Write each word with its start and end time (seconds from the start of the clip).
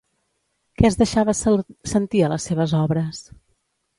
Què 0.79 0.85
es 0.89 0.95
deixava 1.01 1.35
sentir 1.91 2.23
a 2.27 2.31
les 2.33 2.47
seves 2.51 2.75
obres? 2.79 3.21